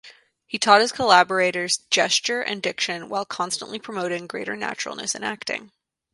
[0.47, 5.71] He taught his collaborators gesture and diction while constantly promoting greater naturalness in acting.